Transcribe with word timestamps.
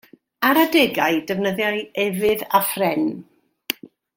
Ar 0.51 0.59
adegau 0.61 1.19
defnyddiai 1.27 1.83
efydd 2.05 2.47
a 2.61 2.65
phren. 2.71 3.07